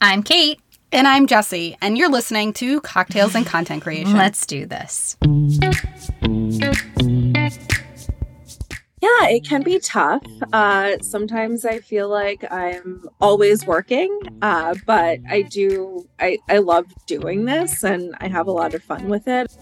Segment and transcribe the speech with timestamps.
[0.00, 0.60] I'm Kate.
[0.92, 4.16] And I'm Jesse, and you're listening to Cocktails and Content Creation.
[4.16, 5.16] Let's do this.
[9.00, 10.22] Yeah, it can be tough.
[10.52, 16.86] Uh, sometimes I feel like I'm always working, uh, but I do, I, I love
[17.06, 19.52] doing this and I have a lot of fun with it.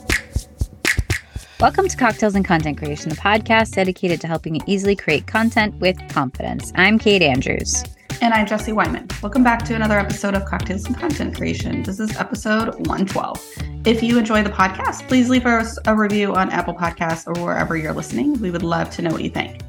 [1.60, 5.76] Welcome to Cocktails and Content Creation, the podcast dedicated to helping you easily create content
[5.76, 6.72] with confidence.
[6.74, 7.84] I'm Kate Andrews.
[8.22, 9.08] And I'm Jesse Wyman.
[9.20, 11.82] Welcome back to another episode of Cocktails and Content Creation.
[11.82, 13.84] This is episode 112.
[13.84, 17.76] If you enjoy the podcast, please leave us a review on Apple Podcasts or wherever
[17.76, 18.40] you're listening.
[18.40, 19.60] We would love to know what you think.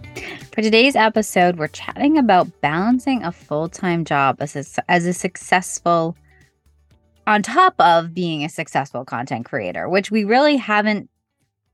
[0.53, 5.13] For today's episode, we're chatting about balancing a full time job as a, as a
[5.13, 6.15] successful,
[7.25, 11.09] on top of being a successful content creator, which we really haven't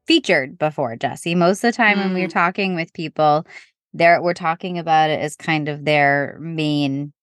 [0.07, 1.35] featured before, Jesse.
[1.35, 2.05] Most of the time, mm.
[2.05, 3.45] when we're talking with people,
[3.93, 7.13] there we're talking about it as kind of their main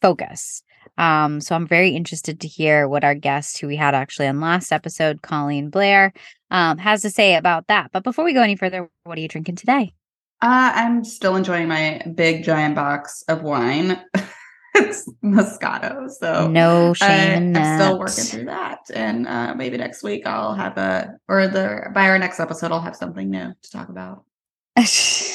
[0.00, 0.62] focus.
[0.98, 4.40] Um, so I'm very interested to hear what our guest, who we had actually on
[4.40, 6.12] last episode, Colleen Blair,
[6.50, 7.92] um, has to say about that.
[7.92, 9.94] But before we go any further, what are you drinking today?
[10.42, 14.02] Uh, I'm still enjoying my big giant box of wine.
[14.74, 17.56] it's Moscato, so no shame.
[17.56, 21.46] I, I'm still working through that, and uh, maybe next week I'll have a, or
[21.46, 24.24] the by our next episode I'll have something new to talk about.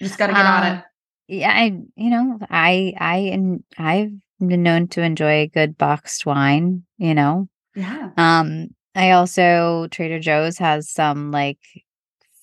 [0.00, 0.70] Just got to get on it.
[0.70, 0.82] Um,
[1.28, 1.64] yeah, I
[1.96, 6.84] you know I I and I've been known to enjoy good boxed wine.
[6.98, 7.48] You know.
[7.74, 8.10] Yeah.
[8.16, 8.68] Um.
[8.94, 11.58] I also Trader Joe's has some like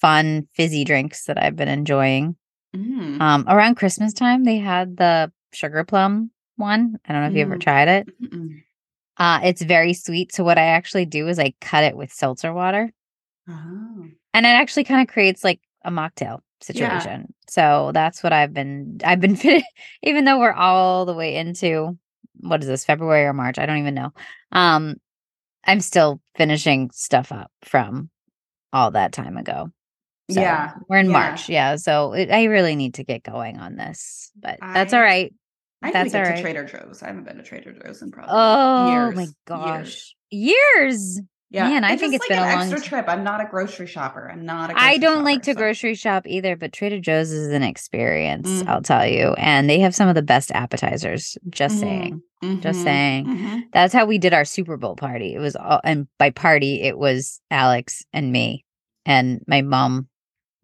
[0.01, 2.35] fun fizzy drinks that I've been enjoying.
[2.75, 3.21] Mm.
[3.21, 3.45] Um.
[3.47, 6.99] Around Christmas time, they had the sugar plum one.
[7.05, 7.37] I don't know if mm.
[7.37, 7.61] you ever mm.
[7.61, 8.07] tried it.
[8.21, 8.63] Mm-mm.
[9.17, 10.33] Uh, it's very sweet.
[10.33, 12.93] So what I actually do is I cut it with seltzer water.
[13.49, 14.05] Oh.
[14.33, 17.21] And it actually kind of creates like a mocktail situation.
[17.27, 17.35] Yeah.
[17.49, 19.37] So that's what I've been I've been
[20.03, 21.97] even though we're all the way into
[22.39, 24.11] what is this February or March, I don't even know.
[24.51, 24.95] Um
[25.65, 28.09] I'm still finishing stuff up from
[28.71, 29.71] all that time ago.
[30.31, 30.73] So yeah.
[30.87, 31.11] We're in yeah.
[31.11, 31.49] March.
[31.49, 31.75] Yeah.
[31.75, 35.33] So it, I really need to get going on this, but I, that's all right.
[35.81, 36.35] I that's all right.
[36.35, 37.01] to Trader Joe's.
[37.01, 39.15] I haven't been to Trader Joe's in probably oh years.
[39.15, 40.15] my gosh.
[40.29, 41.15] Years.
[41.15, 41.21] years.
[41.51, 43.05] Yeah, man, I think it's like been an a extra long trip.
[43.07, 44.29] I'm not a grocery shopper.
[44.31, 44.71] I'm not.
[44.75, 45.57] I don't shopper, like to so.
[45.57, 48.47] grocery shop either, but Trader Joe's is an experience.
[48.47, 48.67] Mm.
[48.67, 51.39] I'll tell you, and they have some of the best appetizers.
[51.49, 51.81] Just mm-hmm.
[51.81, 52.61] saying, mm-hmm.
[52.61, 53.25] just saying.
[53.25, 53.59] Mm-hmm.
[53.73, 55.33] That's how we did our Super Bowl party.
[55.33, 58.63] It was all, and by party, it was Alex and me,
[59.07, 60.07] and my mom,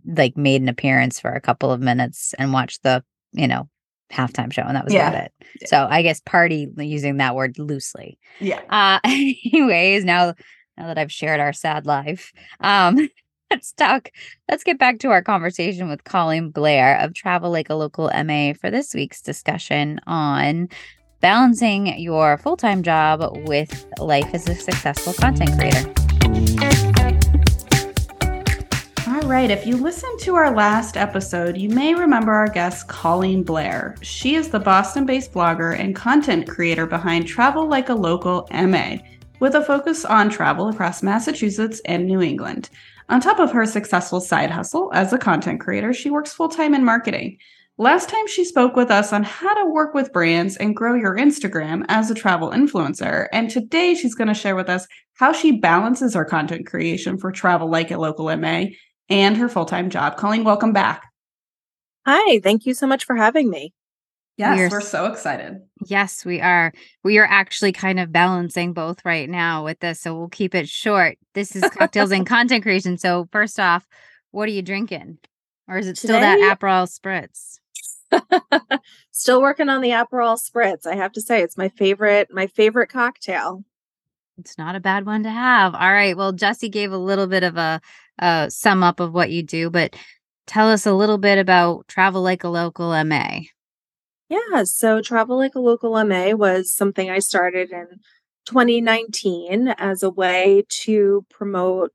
[0.06, 3.67] like made an appearance for a couple of minutes and watched the, you know,
[4.12, 5.09] halftime show and that was yeah.
[5.09, 5.31] about it.
[5.67, 8.19] So I guess party using that word loosely.
[8.40, 8.62] Yeah.
[8.69, 10.35] Uh anyways, now
[10.78, 12.34] now that I've shared our sad life.
[12.59, 13.09] Um,
[13.52, 14.09] let's talk,
[14.50, 18.53] let's get back to our conversation with Colleen Blair of Travel Like a Local MA
[18.53, 20.69] for this week's discussion on
[21.22, 25.91] balancing your full time job with life as a successful content creator.
[29.08, 33.44] All right, if you listened to our last episode, you may remember our guest, Colleen
[33.44, 33.96] Blair.
[34.02, 38.97] She is the Boston based blogger and content creator behind Travel Like a Local MA
[39.40, 42.69] with a focus on travel across Massachusetts and New England.
[43.09, 46.73] On top of her successful side hustle as a content creator, she works full time
[46.73, 47.38] in marketing.
[47.78, 51.18] Last time she spoke with us on how to work with brands and grow your
[51.18, 53.28] Instagram as a travel influencer.
[53.34, 57.31] And today she's going to share with us how she balances her content creation for
[57.31, 58.67] Travel Like a Local MA
[59.09, 60.16] and her full time job.
[60.16, 61.03] Colleen, welcome back.
[62.06, 63.73] Hi, thank you so much for having me.
[64.38, 65.62] Yes, we're, we're so excited.
[65.85, 66.73] Yes, we are.
[67.03, 70.01] We are actually kind of balancing both right now with this.
[70.01, 71.18] So we'll keep it short.
[71.34, 72.97] This is cocktails and content creation.
[72.97, 73.88] So, first off,
[74.31, 75.19] what are you drinking?
[75.68, 77.59] Or is it still Today, that Aperol spritz?
[79.12, 80.85] still working on the Aperol spritz.
[80.85, 83.63] I have to say it's my favorite my favorite cocktail.
[84.38, 85.73] It's not a bad one to have.
[85.73, 86.17] All right.
[86.17, 87.79] Well, Jesse gave a little bit of a,
[88.19, 89.96] a sum up of what you do, but
[90.46, 93.40] tell us a little bit about Travel Like a Local MA.
[94.30, 98.00] Yeah, so Travel Like a Local MA was something I started in
[98.46, 101.91] 2019 as a way to promote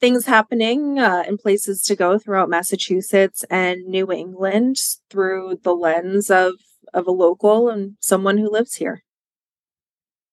[0.00, 4.76] things happening uh, and places to go throughout Massachusetts and New England
[5.10, 6.54] through the lens of
[6.94, 9.02] of a local and someone who lives here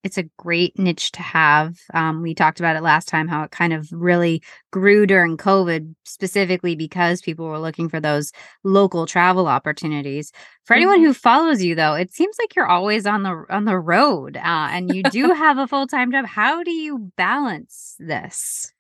[0.04, 1.78] it's a great niche to have.
[1.94, 4.42] Um, we talked about it last time how it kind of really
[4.72, 8.31] grew during COVID, specifically because people were looking for those
[8.63, 10.31] local travel opportunities.
[10.66, 11.07] For anyone mm-hmm.
[11.07, 14.69] who follows you, though, it seems like you're always on the on the road, uh,
[14.72, 16.25] and you do have a full time job.
[16.25, 18.74] How do you balance this?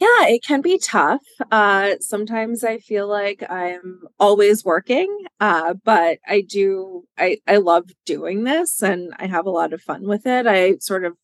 [0.00, 1.22] Yeah, it can be tough.
[1.50, 5.08] Uh, sometimes I feel like I'm always working,
[5.40, 9.82] uh, but I do, I, I love doing this and I have a lot of
[9.82, 10.46] fun with it.
[10.46, 11.14] I sort of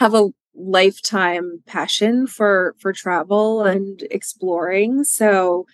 [0.00, 5.64] have a lifetime passion for for travel and exploring so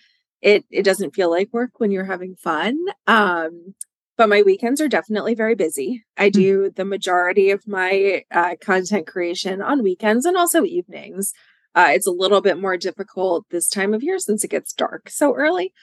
[0.41, 2.77] it it doesn't feel like work when you're having fun
[3.07, 3.73] um
[4.15, 6.31] but my weekends are definitely very busy i hmm.
[6.31, 11.33] do the majority of my uh, content creation on weekends and also evenings
[11.75, 15.09] uh, it's a little bit more difficult this time of year since it gets dark
[15.09, 15.73] so early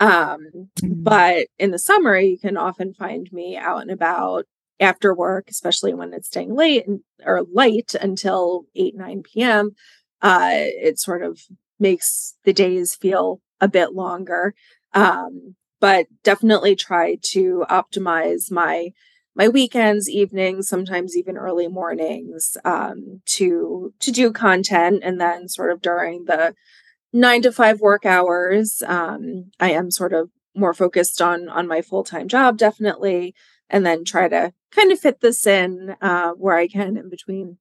[0.00, 1.02] um, mm-hmm.
[1.02, 4.46] but in the summer you can often find me out and about
[4.82, 9.70] after work, especially when it's staying late and, or light until 8, 9 p.m.,
[10.20, 11.40] uh, it sort of
[11.78, 14.54] makes the days feel a bit longer.
[14.92, 18.90] Um, but definitely try to optimize my
[19.34, 25.70] my weekends, evenings, sometimes even early mornings um, to to do content, and then sort
[25.70, 26.54] of during the
[27.12, 31.82] nine to five work hours, um, I am sort of more focused on on my
[31.82, 33.34] full time job, definitely,
[33.70, 37.58] and then try to kind of fit this in uh, where I can in between.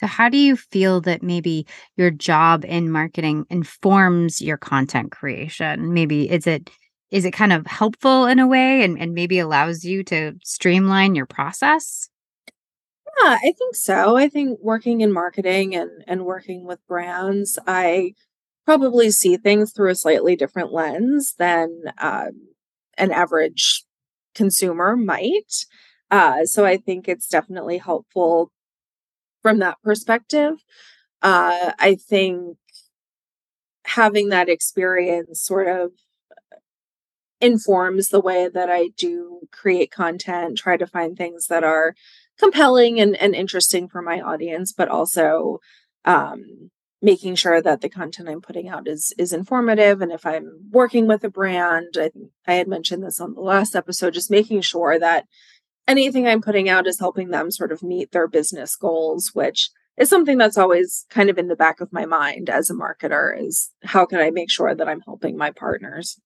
[0.00, 5.94] So, how do you feel that maybe your job in marketing informs your content creation?
[5.94, 6.68] Maybe is it
[7.14, 11.14] is it kind of helpful in a way and, and maybe allows you to streamline
[11.14, 12.10] your process?
[13.22, 14.16] Yeah, I think so.
[14.16, 18.14] I think working in marketing and, and working with brands, I
[18.66, 22.48] probably see things through a slightly different lens than um,
[22.98, 23.84] an average
[24.34, 25.66] consumer might.
[26.10, 28.50] Uh, so I think it's definitely helpful
[29.40, 30.54] from that perspective.
[31.22, 32.56] Uh, I think
[33.84, 35.92] having that experience sort of
[37.44, 41.94] informs the way that I do create content, try to find things that are
[42.38, 45.60] compelling and, and interesting for my audience, but also
[46.04, 46.70] um,
[47.00, 50.00] making sure that the content I'm putting out is is informative.
[50.00, 52.10] And if I'm working with a brand, I,
[52.46, 55.26] I had mentioned this on the last episode, just making sure that
[55.86, 60.08] anything I'm putting out is helping them sort of meet their business goals, which is
[60.08, 63.70] something that's always kind of in the back of my mind as a marketer is
[63.84, 66.18] how can I make sure that I'm helping my partners?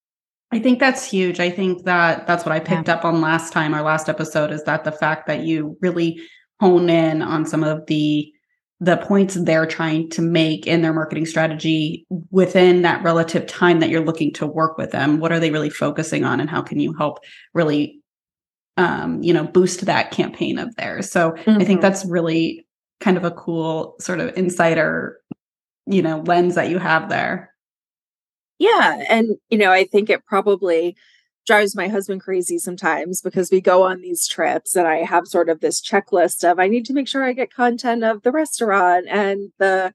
[0.51, 1.41] I think that's huge.
[1.41, 2.95] I think that that's what I picked yeah.
[2.95, 6.21] up on last time, our last episode, is that the fact that you really
[6.61, 8.33] hone in on some of the
[8.81, 13.91] the points they're trying to make in their marketing strategy within that relative time that
[13.91, 16.79] you're looking to work with them what are they really focusing on and how can
[16.79, 17.19] you help
[17.55, 18.01] really
[18.77, 21.51] um, you know boost that campaign of theirs so mm-hmm.
[21.51, 21.81] i think mm-hmm.
[21.81, 22.67] that's really
[23.01, 25.19] kind of a cool sort of insider
[25.87, 27.53] you know lens that you have there
[28.59, 30.97] yeah and you know i think it probably
[31.47, 35.49] drives my husband crazy sometimes because we go on these trips and I have sort
[35.49, 39.07] of this checklist of I need to make sure I get content of the restaurant
[39.09, 39.95] and the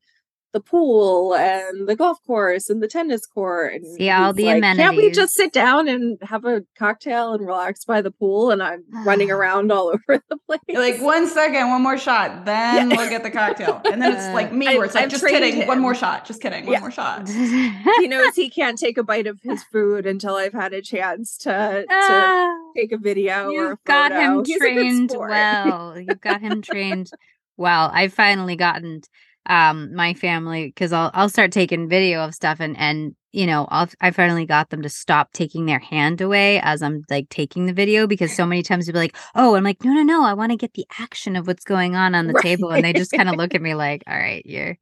[0.53, 4.57] the pool and the golf course and the tennis court and see all the like,
[4.57, 4.85] amenities.
[4.85, 8.51] Can't we just sit down and have a cocktail and relax by the pool?
[8.51, 10.59] And I'm running around all over the place.
[10.69, 12.97] like one second, one more shot, then yeah.
[12.97, 13.81] we'll get the cocktail.
[13.91, 15.67] And then it's like me, where it's like, I've just kidding, him.
[15.67, 17.27] one more shot, just kidding, one more shot.
[17.29, 21.35] he knows he can't take a bite of his food until I've had a chance
[21.39, 23.50] to, to uh, take a video.
[23.50, 26.00] You've got him He's trained well.
[26.00, 27.09] You've got him trained
[27.57, 27.89] well.
[27.91, 29.01] I've finally gotten
[29.48, 33.68] um my family because I'll I'll start taking video of stuff and and you know
[33.69, 37.66] I'll I finally got them to stop taking their hand away as I'm like taking
[37.66, 40.24] the video because so many times you'll be like oh I'm like no no no
[40.24, 42.44] I want to get the action of what's going on on the right.
[42.44, 44.77] table and they just kind of look at me like all right you're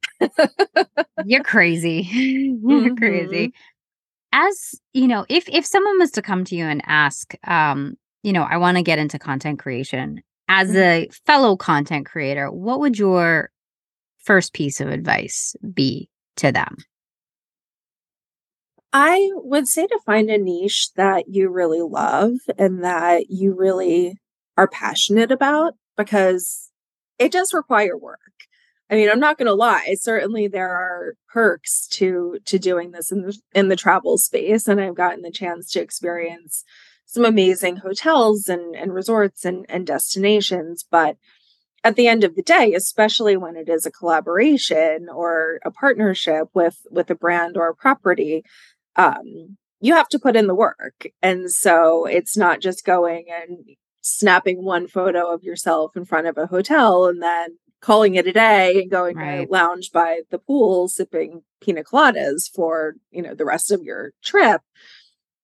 [1.24, 2.94] you're crazy you're mm-hmm.
[2.94, 3.52] crazy
[4.32, 8.32] as you know if if someone was to come to you and ask um you
[8.32, 10.78] know I want to get into content creation as mm-hmm.
[10.78, 13.50] a fellow content creator what would your
[14.22, 16.76] first piece of advice be to them?
[18.92, 24.18] I would say to find a niche that you really love and that you really
[24.56, 26.70] are passionate about because
[27.18, 28.18] it does require work.
[28.90, 29.94] I mean, I'm not going to lie.
[29.98, 34.78] Certainly, there are perks to to doing this in the in the travel space, and
[34.78, 36.62] I've gotten the chance to experience
[37.06, 40.84] some amazing hotels and and resorts and and destinations.
[40.90, 41.16] But
[41.84, 46.48] at the end of the day especially when it is a collaboration or a partnership
[46.54, 48.42] with with a brand or a property
[48.96, 53.76] um you have to put in the work and so it's not just going and
[54.00, 58.32] snapping one photo of yourself in front of a hotel and then calling it a
[58.32, 59.46] day and going right.
[59.46, 64.12] to lounge by the pool sipping pina coladas for you know the rest of your
[64.22, 64.60] trip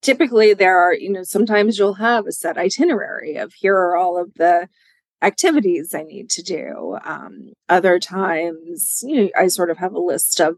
[0.03, 4.21] typically there are you know sometimes you'll have a set itinerary of here are all
[4.21, 4.69] of the
[5.23, 6.99] activities I need to do.
[7.05, 10.57] Um, other times, you know, I sort of have a list of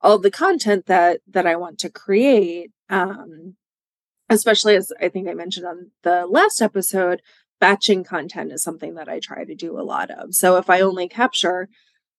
[0.00, 2.70] all the content that that I want to create.
[2.88, 3.56] Um,
[4.30, 7.22] especially as I think I mentioned on the last episode,
[7.60, 10.34] batching content is something that I try to do a lot of.
[10.34, 11.68] So if I only capture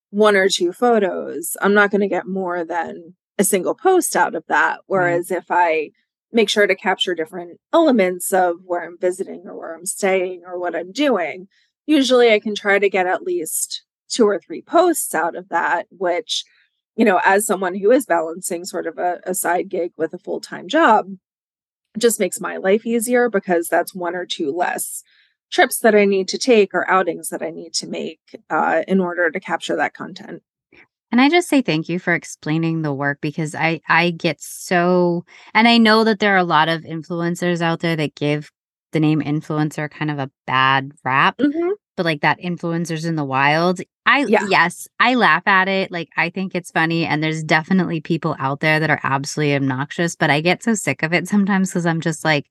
[0.09, 4.35] one or two photos, I'm not going to get more than a single post out
[4.35, 4.79] of that.
[4.87, 5.91] Whereas if I
[6.31, 10.59] make sure to capture different elements of where I'm visiting or where I'm staying or
[10.59, 11.47] what I'm doing,
[11.89, 15.87] usually I can try to get at least two or three posts out of that,
[15.89, 16.45] which,
[16.95, 20.19] you know, as someone who is balancing sort of a, a side gig with a
[20.19, 21.07] full time job,
[21.97, 25.03] just makes my life easier because that's one or two less
[25.51, 28.19] trips that I need to take or outings that I need to make
[28.51, 30.43] uh, in order to capture that content.
[31.11, 35.25] And I just say thank you for explaining the work because I I get so
[35.55, 38.51] and I know that there are a lot of influencers out there that give
[38.91, 41.37] the name influencer kind of a bad rap.
[41.37, 41.71] Mm-hmm.
[41.95, 44.45] But like that influencers in the wild, I yeah.
[44.49, 45.91] yes, I laugh at it.
[45.91, 50.15] Like I think it's funny and there's definitely people out there that are absolutely obnoxious,
[50.15, 52.45] but I get so sick of it sometimes cuz I'm just like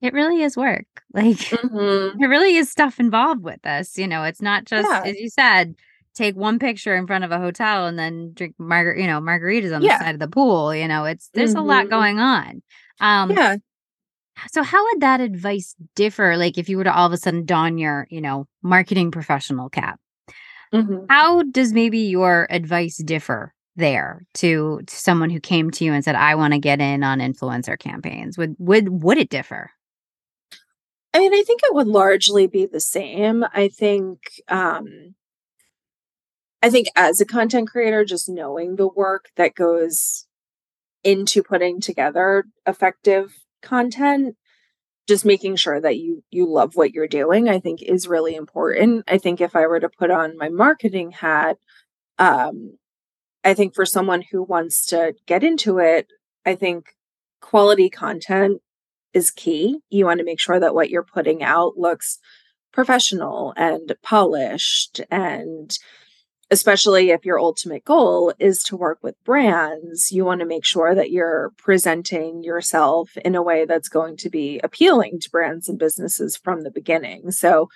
[0.00, 0.86] it really is work.
[1.12, 2.22] Like mm-hmm.
[2.22, 3.98] it really is stuff involved with this.
[3.98, 5.02] You know, it's not just yeah.
[5.04, 5.74] as you said,
[6.14, 9.74] take one picture in front of a hotel and then drink margar you know, margaritas
[9.74, 9.98] on yeah.
[9.98, 10.72] the side of the pool.
[10.72, 11.58] You know, it's there's mm-hmm.
[11.58, 11.90] a lot mm-hmm.
[11.90, 12.62] going on.
[13.00, 13.56] Um yeah.
[14.52, 16.36] So how would that advice differ?
[16.36, 19.68] Like if you were to all of a sudden don your, you know, marketing professional
[19.68, 20.00] cap,
[20.72, 21.04] mm-hmm.
[21.08, 26.04] how does maybe your advice differ there to, to someone who came to you and
[26.04, 28.36] said, I want to get in on influencer campaigns?
[28.38, 29.70] Would would would it differ?
[31.12, 33.44] I mean, I think it would largely be the same.
[33.52, 34.18] I think
[34.48, 35.14] um
[36.62, 40.26] I think as a content creator, just knowing the work that goes
[41.02, 44.36] into putting together effective content,
[45.08, 49.04] just making sure that you you love what you're doing, I think is really important.
[49.08, 51.58] I think if I were to put on my marketing hat,
[52.18, 52.78] um,
[53.44, 56.08] I think for someone who wants to get into it,
[56.44, 56.94] I think
[57.40, 58.60] quality content
[59.12, 59.80] is key.
[59.88, 62.18] You want to make sure that what you're putting out looks
[62.72, 65.76] professional and polished and
[66.50, 70.94] especially if your ultimate goal is to work with brands, you want to make sure
[70.94, 75.78] that you're presenting yourself in a way that's going to be appealing to brands and
[75.78, 77.30] businesses from the beginning.
[77.30, 77.68] So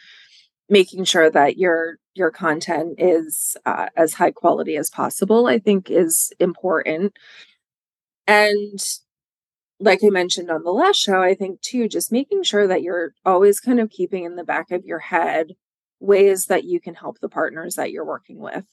[0.68, 5.90] making sure that your your content is uh, as high quality as possible i think
[5.90, 7.12] is important
[8.26, 8.80] and
[9.80, 13.12] like I mentioned on the last show, I think too, just making sure that you're
[13.24, 15.52] always kind of keeping in the back of your head
[16.04, 18.64] ways that you can help the partners that you're working with.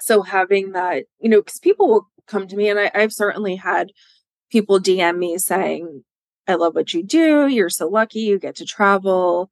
[0.00, 3.56] So having that, you know, because people will come to me, and I, I've certainly
[3.56, 3.92] had
[4.50, 6.04] people DM me saying,
[6.46, 7.46] I love what you do.
[7.46, 9.50] You're so lucky you get to travel.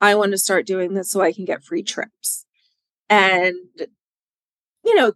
[0.00, 2.46] I want to start doing this so I can get free trips.
[3.10, 3.56] And,
[4.84, 5.12] you know,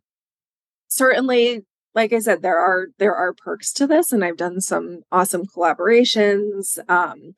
[0.89, 1.65] certainly
[1.95, 5.45] like I said, there are there are perks to this, and I've done some awesome
[5.47, 6.79] collaborations.
[6.89, 7.35] Um,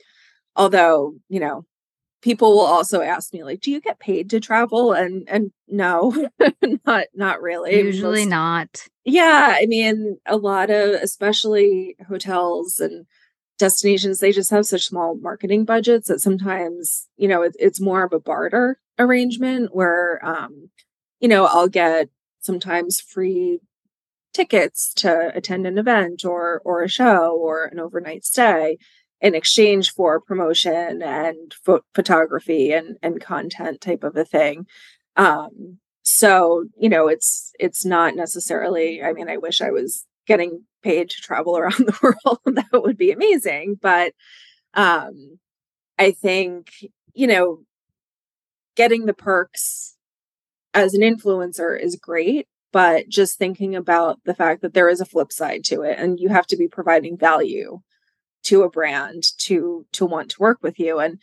[0.54, 1.64] although, you know,
[2.24, 4.92] people will also ask me, like, do you get paid to travel?
[4.92, 6.28] And and no,
[6.86, 7.76] not not really.
[7.76, 8.88] Usually Most, not.
[9.04, 9.54] Yeah.
[9.60, 13.04] I mean, a lot of especially hotels and
[13.58, 18.02] destinations, they just have such small marketing budgets that sometimes, you know, it, it's more
[18.02, 20.70] of a barter arrangement where um,
[21.20, 22.08] you know, I'll get
[22.40, 23.60] sometimes free
[24.32, 28.78] tickets to attend an event or or a show or an overnight stay
[29.24, 34.66] in exchange for promotion and ph- photography and and content type of a thing.
[35.16, 40.62] Um so you know it's it's not necessarily i mean i wish i was getting
[40.82, 42.38] paid to travel around the world.
[42.46, 44.12] That would be amazing but
[44.74, 45.38] um
[45.98, 46.70] i think
[47.14, 47.60] you know
[48.76, 49.96] getting the perks
[50.74, 55.06] as an influencer is great but just thinking about the fact that there is a
[55.06, 57.80] flip side to it and you have to be providing value
[58.44, 60.98] to a brand to to want to work with you.
[60.98, 61.18] And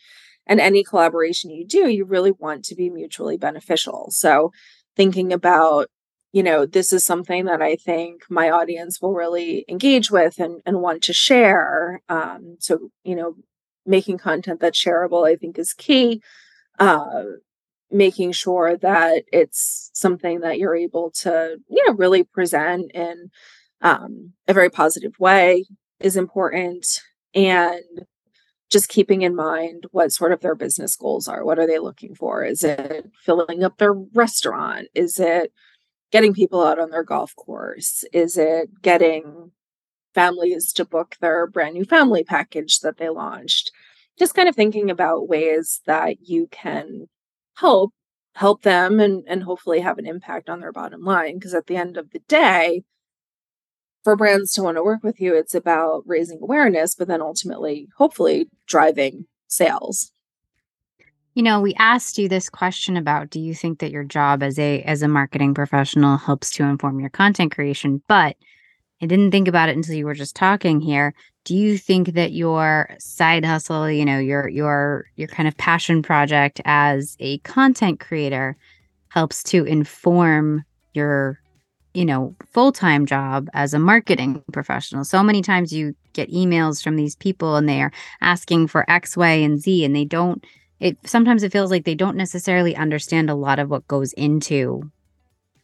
[0.46, 4.08] and any collaboration you do you really want to be mutually beneficial.
[4.10, 4.52] So
[4.96, 5.88] thinking about
[6.32, 10.60] you know this is something that i think my audience will really engage with and,
[10.66, 12.00] and want to share.
[12.08, 13.34] Um, so you know
[13.84, 16.22] making content that's shareable i think is key.
[16.78, 17.24] Uh,
[17.90, 23.30] making sure that it's something that you're able to you know really present in
[23.82, 25.64] um, a very positive way
[26.00, 27.02] is important
[27.34, 28.06] and
[28.70, 31.44] just keeping in mind what sort of their business goals are.
[31.44, 32.42] What are they looking for?
[32.42, 34.88] Is it filling up their restaurant?
[34.94, 35.52] Is it
[36.10, 38.04] getting people out on their golf course?
[38.12, 39.52] Is it getting
[40.14, 43.70] families to book their brand new family package that they launched?
[44.18, 47.08] Just kind of thinking about ways that you can
[47.56, 47.92] help
[48.34, 51.76] help them and and hopefully have an impact on their bottom line because at the
[51.76, 52.82] end of the day
[54.02, 57.88] for brands to want to work with you it's about raising awareness but then ultimately
[57.96, 60.12] hopefully driving sales.
[61.34, 64.58] You know we asked you this question about do you think that your job as
[64.58, 68.02] a as a marketing professional helps to inform your content creation?
[68.08, 68.36] But
[69.00, 71.14] i didn't think about it until you were just talking here.
[71.44, 76.02] Do you think that your side hustle you know your your your kind of passion
[76.02, 78.56] project as a content creator
[79.08, 81.41] helps to inform your
[81.94, 86.96] you know full-time job as a marketing professional so many times you get emails from
[86.96, 90.44] these people and they are asking for x y and z and they don't
[90.80, 94.90] it sometimes it feels like they don't necessarily understand a lot of what goes into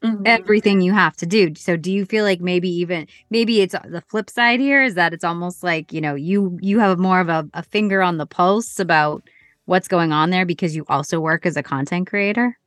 [0.02, 0.22] mm-hmm.
[0.24, 1.54] everything you have to do.
[1.56, 5.12] So do you feel like maybe even maybe it's the flip side here is that
[5.12, 8.26] it's almost like, you know, you you have more of a, a finger on the
[8.26, 9.28] pulse about
[9.64, 12.58] what's going on there because you also work as a content creator?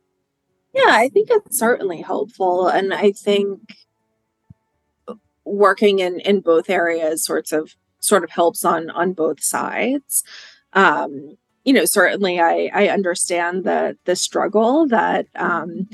[0.74, 2.68] Yeah, I think it's certainly helpful.
[2.68, 3.60] And I think
[5.46, 10.24] working in in both areas sorts of sort of helps on on both sides.
[10.74, 15.90] Um, you know, certainly I I understand the the struggle that um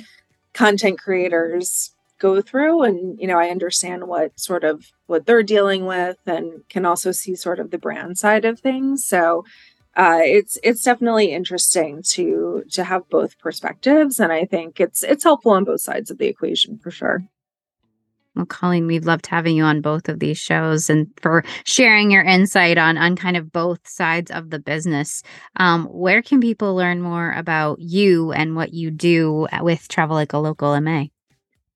[0.54, 5.86] content creators go through and you know i understand what sort of what they're dealing
[5.86, 9.44] with and can also see sort of the brand side of things so
[9.98, 15.24] uh, it's it's definitely interesting to to have both perspectives and i think it's it's
[15.24, 17.24] helpful on both sides of the equation for sure
[18.38, 22.22] well, Colleen, we've loved having you on both of these shows and for sharing your
[22.22, 25.24] insight on on kind of both sides of the business.
[25.56, 30.34] Um, where can people learn more about you and what you do with Travel Like
[30.34, 31.06] a Local MA?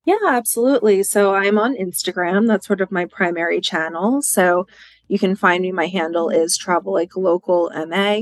[0.05, 1.01] Yeah, absolutely.
[1.03, 2.47] So I'm on Instagram.
[2.47, 4.21] That's sort of my primary channel.
[4.21, 4.67] So
[5.11, 5.71] you can find me.
[5.73, 8.21] My handle is Travel Like a Local MA.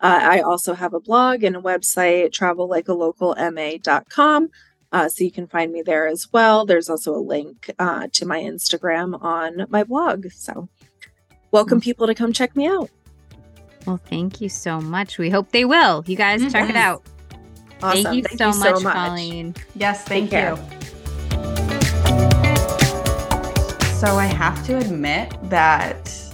[0.00, 4.48] Uh, I also have a blog and a website, travellikealocalma.com.
[4.92, 6.64] Uh, so you can find me there as well.
[6.64, 10.30] There's also a link uh, to my Instagram on my blog.
[10.30, 10.68] So
[11.50, 12.88] welcome people to come check me out.
[13.84, 15.18] Well, thank you so much.
[15.18, 16.04] We hope they will.
[16.06, 16.70] You guys check yes.
[16.70, 17.02] it out.
[17.82, 18.04] Awesome.
[18.04, 19.56] Thank you, thank so, you much, so much, Colleen.
[19.74, 20.56] Yes, thank you.
[23.98, 26.27] So I have to admit that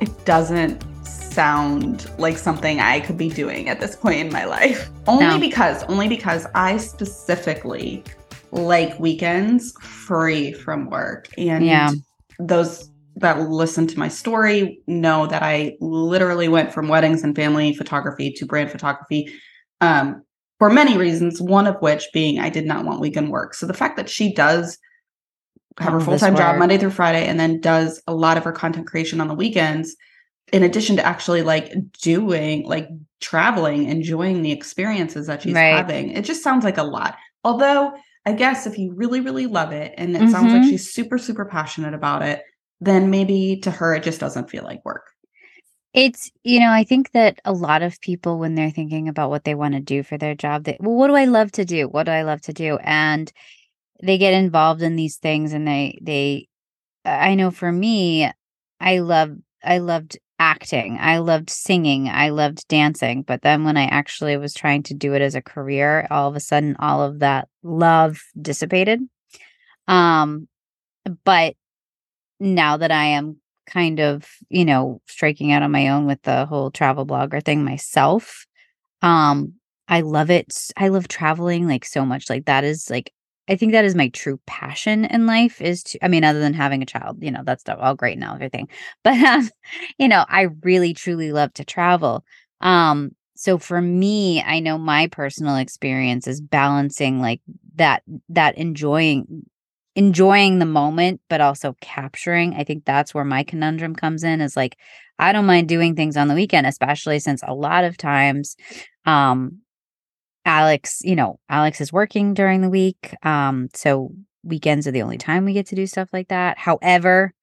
[0.00, 4.90] it doesn't sound like something I could be doing at this point in my life.
[5.06, 5.38] Only no.
[5.38, 8.04] because, only because I specifically
[8.50, 11.28] like weekends free from work.
[11.36, 11.90] And yeah.
[12.38, 17.74] those that listen to my story know that I literally went from weddings and family
[17.74, 19.32] photography to brand photography
[19.80, 20.22] um,
[20.58, 23.54] for many reasons, one of which being I did not want weekend work.
[23.54, 24.78] So the fact that she does
[25.78, 28.52] have her full time job Monday through Friday and then does a lot of her
[28.52, 29.96] content creation on the weekends
[30.52, 32.88] in addition to actually like doing like
[33.20, 35.76] traveling enjoying the experiences that she's right.
[35.76, 37.92] having it just sounds like a lot although
[38.26, 40.30] i guess if you really really love it and it mm-hmm.
[40.30, 40.70] sounds like mm-hmm.
[40.70, 42.42] she's super super passionate about it
[42.80, 45.10] then maybe to her it just doesn't feel like work
[45.94, 49.44] it's you know i think that a lot of people when they're thinking about what
[49.44, 51.88] they want to do for their job they well what do i love to do
[51.88, 53.32] what do i love to do and
[54.02, 56.48] they get involved in these things and they they
[57.04, 58.30] i know for me
[58.80, 59.34] i love
[59.64, 60.98] i loved acting.
[61.00, 62.08] I loved singing.
[62.08, 63.22] I loved dancing.
[63.22, 66.36] But then when I actually was trying to do it as a career, all of
[66.36, 69.00] a sudden all of that love dissipated.
[69.86, 70.48] Um
[71.24, 71.54] but
[72.40, 76.46] now that I am kind of, you know, striking out on my own with the
[76.46, 78.46] whole travel blogger thing myself,
[79.02, 79.54] um
[79.88, 80.54] I love it.
[80.76, 82.28] I love traveling like so much.
[82.30, 83.12] Like that is like
[83.48, 86.54] I think that is my true passion in life is to, I mean, other than
[86.54, 88.68] having a child, you know, that's all great now, everything.
[89.04, 89.48] But, um,
[89.98, 92.24] you know, I really, truly love to travel.
[92.60, 97.40] Um, so for me, I know my personal experience is balancing like
[97.76, 99.46] that, that enjoying,
[99.94, 102.54] enjoying the moment, but also capturing.
[102.54, 104.76] I think that's where my conundrum comes in is like,
[105.18, 108.56] I don't mind doing things on the weekend, especially since a lot of times,
[109.06, 109.58] um,
[110.48, 113.14] Alex, you know, Alex is working during the week.
[113.22, 114.10] Um, so
[114.42, 116.58] weekends are the only time we get to do stuff like that.
[116.58, 117.34] However,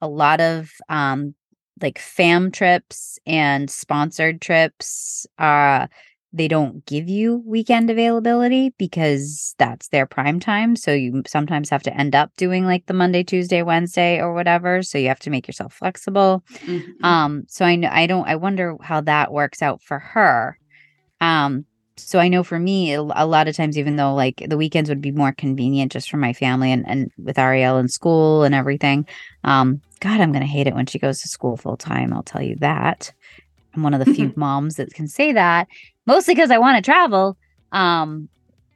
[0.00, 1.34] a lot of um
[1.82, 5.86] like fam trips and sponsored trips uh
[6.32, 11.82] they don't give you weekend availability because that's their prime time so you sometimes have
[11.82, 15.30] to end up doing like the monday tuesday wednesday or whatever so you have to
[15.30, 17.04] make yourself flexible mm-hmm.
[17.04, 20.58] um so i know i don't i wonder how that works out for her
[21.20, 21.64] um
[22.02, 25.00] so I know for me, a lot of times, even though like the weekends would
[25.00, 29.06] be more convenient just for my family and, and with Ariel in school and everything,
[29.44, 32.12] um, God, I'm going to hate it when she goes to school full time.
[32.12, 33.12] I'll tell you that.
[33.74, 35.68] I'm one of the few moms that can say that,
[36.06, 37.36] mostly because I want to travel.
[37.72, 38.28] Um,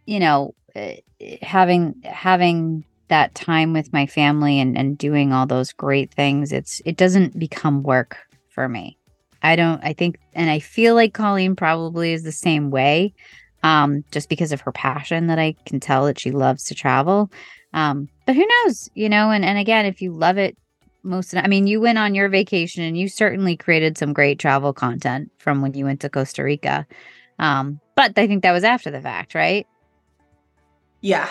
[0.06, 0.98] you know, eh,
[1.42, 6.80] having having that time with my family and and doing all those great things, it's
[6.84, 8.18] it doesn't become work
[8.50, 8.98] for me.
[9.44, 13.14] I don't I think and I feel like Colleen probably is the same way.
[13.62, 17.30] Um, just because of her passion that I can tell that she loves to travel.
[17.72, 20.54] Um, but who knows, you know, and, and again, if you love it
[21.02, 24.72] most I mean, you went on your vacation and you certainly created some great travel
[24.72, 26.86] content from when you went to Costa Rica.
[27.38, 29.66] Um, but I think that was after the fact, right?
[31.00, 31.28] Yeah.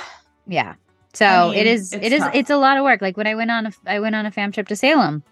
[0.48, 0.76] Yeah.
[1.14, 2.36] So I mean, it is it is tough.
[2.36, 3.02] it's a lot of work.
[3.02, 5.24] Like when I went on a I went on a fam trip to Salem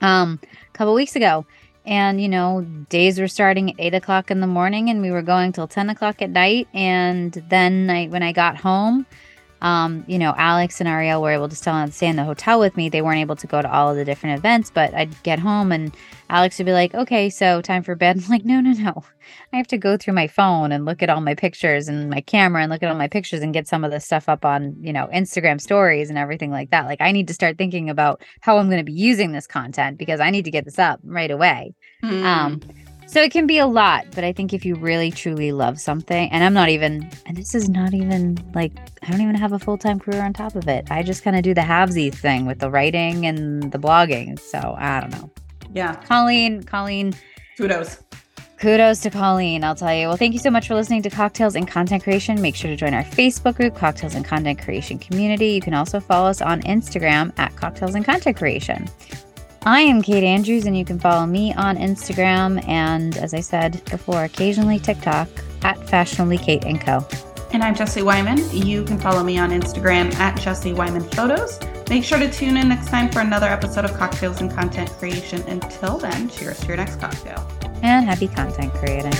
[0.00, 1.46] um a couple weeks ago
[1.84, 5.22] and you know days were starting at eight o'clock in the morning and we were
[5.22, 6.68] going till 10 o'clock at night.
[6.72, 9.06] And then I, when i got home
[9.64, 12.76] um, you know, Alex and Ariel were able to still stay in the hotel with
[12.76, 12.90] me.
[12.90, 15.72] They weren't able to go to all of the different events, but I'd get home
[15.72, 15.96] and
[16.28, 18.18] Alex would be like, okay, so time for bed.
[18.22, 19.02] I'm like, no, no, no.
[19.54, 22.20] I have to go through my phone and look at all my pictures and my
[22.20, 24.76] camera and look at all my pictures and get some of the stuff up on,
[24.82, 26.84] you know, Instagram stories and everything like that.
[26.84, 29.96] Like, I need to start thinking about how I'm going to be using this content
[29.96, 31.74] because I need to get this up right away.
[32.02, 32.22] Mm.
[32.22, 32.60] Um,
[33.06, 36.30] so it can be a lot, but I think if you really truly love something,
[36.30, 39.58] and I'm not even, and this is not even like, I don't even have a
[39.58, 40.90] full time career on top of it.
[40.90, 44.38] I just kind of do the halvesies thing with the writing and the blogging.
[44.38, 45.30] So I don't know.
[45.72, 45.94] Yeah.
[45.96, 47.14] Colleen, Colleen.
[47.56, 48.02] Kudos.
[48.58, 50.06] Kudos to Colleen, I'll tell you.
[50.06, 52.40] Well, thank you so much for listening to Cocktails and Content Creation.
[52.40, 55.48] Make sure to join our Facebook group, Cocktails and Content Creation Community.
[55.48, 58.88] You can also follow us on Instagram at Cocktails and Content Creation.
[59.66, 63.82] I am Kate Andrews, and you can follow me on Instagram and, as I said
[63.86, 65.26] before, occasionally TikTok
[65.62, 67.06] at Fashionably Kate and Co.
[67.54, 68.38] And I'm Jessie Wyman.
[68.52, 71.58] You can follow me on Instagram at Jessie Wyman Photos.
[71.88, 75.40] Make sure to tune in next time for another episode of Cocktails and Content Creation.
[75.42, 77.48] Until then, cheers to your next cocktail.
[77.82, 79.14] And happy content creating.